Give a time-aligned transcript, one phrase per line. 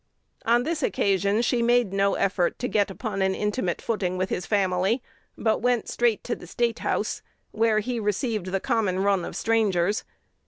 [0.47, 4.47] On this occasion she made no effort to get upon an intimate footing with his
[4.47, 5.03] family,
[5.37, 10.03] but went straight to the State House, where he received the common run of strangers.